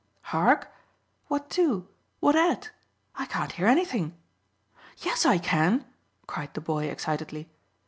"Hark? 0.33 0.73
What 1.27 1.51
to 1.51 1.87
what 2.21 2.35
at? 2.35 2.71
I 3.13 3.27
can't 3.27 3.51
hear 3.51 3.67
anything. 3.67 4.17
Yes, 4.97 5.27
I 5.27 5.37
can," 5.37 5.85
cried 6.25 6.55
the 6.55 6.59
boy 6.61 6.85
excitedly. 6.85 7.51